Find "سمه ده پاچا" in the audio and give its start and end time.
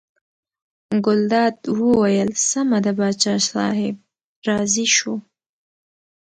2.49-3.35